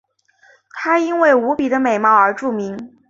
[0.73, 2.95] 她因为无比的美貌而著名。